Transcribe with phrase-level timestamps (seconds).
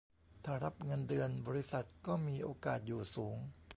[0.43, 3.37] ถ้ารับเงินเดือนบริษัทก็มีโอกาสอยู่สูง